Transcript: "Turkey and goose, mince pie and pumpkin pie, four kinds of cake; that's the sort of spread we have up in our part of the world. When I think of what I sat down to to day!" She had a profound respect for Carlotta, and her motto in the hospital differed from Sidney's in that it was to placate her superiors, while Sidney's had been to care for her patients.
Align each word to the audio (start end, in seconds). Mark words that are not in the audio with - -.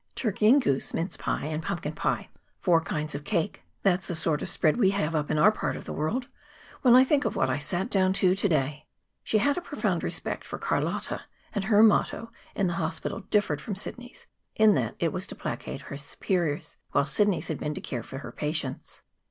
"Turkey 0.15 0.49
and 0.49 0.59
goose, 0.63 0.95
mince 0.95 1.15
pie 1.15 1.45
and 1.45 1.61
pumpkin 1.61 1.93
pie, 1.93 2.27
four 2.59 2.81
kinds 2.81 3.13
of 3.13 3.23
cake; 3.23 3.61
that's 3.83 4.07
the 4.07 4.15
sort 4.15 4.41
of 4.41 4.49
spread 4.49 4.77
we 4.77 4.89
have 4.89 5.13
up 5.15 5.29
in 5.29 5.37
our 5.37 5.51
part 5.51 5.75
of 5.75 5.85
the 5.85 5.93
world. 5.93 6.27
When 6.81 6.95
I 6.95 7.03
think 7.03 7.23
of 7.23 7.35
what 7.35 7.51
I 7.51 7.59
sat 7.59 7.87
down 7.91 8.11
to 8.13 8.33
to 8.33 8.49
day!" 8.49 8.87
She 9.23 9.37
had 9.37 9.59
a 9.59 9.61
profound 9.61 10.01
respect 10.01 10.43
for 10.43 10.57
Carlotta, 10.57 11.25
and 11.53 11.65
her 11.65 11.83
motto 11.83 12.31
in 12.55 12.65
the 12.65 12.73
hospital 12.81 13.19
differed 13.29 13.61
from 13.61 13.75
Sidney's 13.75 14.25
in 14.55 14.73
that 14.73 14.95
it 14.97 15.13
was 15.13 15.27
to 15.27 15.35
placate 15.35 15.81
her 15.81 15.97
superiors, 15.97 16.77
while 16.93 17.05
Sidney's 17.05 17.49
had 17.49 17.59
been 17.59 17.75
to 17.75 17.79
care 17.79 18.01
for 18.01 18.17
her 18.17 18.31
patients. 18.31 19.03